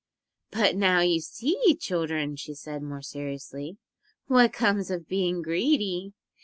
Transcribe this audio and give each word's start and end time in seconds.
"But 0.49 0.75
now 0.75 1.01
you 1.01 1.19
see, 1.21 1.75
children," 1.79 2.35
she 2.35 2.55
said 2.55 2.81
more 2.81 3.03
seriously, 3.03 3.77
"what 4.25 4.51
comes 4.51 4.89
of 4.89 5.07
being 5.07 5.43
greedy. 5.43 6.13